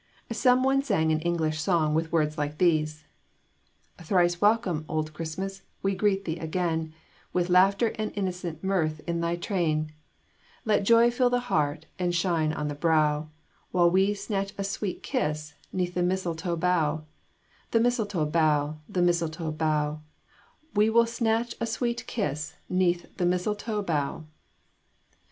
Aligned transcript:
Some 0.31 0.63
one 0.63 0.81
sang 0.81 1.11
an 1.11 1.19
English 1.19 1.61
song 1.61 1.93
with 1.93 2.11
words 2.11 2.35
like 2.35 2.57
these: 2.57 3.03
Thrice 4.01 4.41
welcome, 4.41 4.83
old 4.89 5.13
Christmas, 5.13 5.61
we 5.83 5.93
greet 5.93 6.25
thee 6.25 6.39
again, 6.39 6.91
With 7.33 7.51
laughter 7.51 7.89
and 7.99 8.11
innocent 8.15 8.63
mirth 8.63 9.01
in 9.05 9.21
thy 9.21 9.35
train; 9.35 9.91
Let 10.65 10.85
joy 10.85 11.11
fill 11.11 11.29
the 11.29 11.39
heart, 11.51 11.85
and 11.99 12.15
shine 12.15 12.51
on 12.51 12.67
the 12.67 12.73
brow, 12.73 13.29
While 13.69 13.91
we 13.91 14.15
snatch 14.15 14.55
a 14.57 14.63
sweet 14.63 15.03
kiss 15.03 15.53
'neath 15.71 15.93
the 15.93 16.01
mistletoe 16.01 16.55
bough 16.55 17.05
The 17.69 17.79
mistletoe 17.79 18.25
bough, 18.25 18.79
The 18.89 19.03
mistletoe 19.03 19.51
bough, 19.51 20.01
We 20.73 20.89
will 20.89 21.05
snatch 21.05 21.53
a 21.61 21.67
sweet 21.67 22.07
kiss 22.07 22.55
'neath 22.67 23.17
the 23.17 23.25
mistletoe 23.27 23.83
bough. 23.83 24.25